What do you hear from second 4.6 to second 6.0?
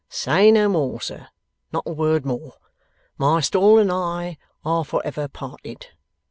are for ever parted.